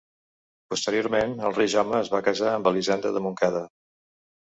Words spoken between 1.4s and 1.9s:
el rei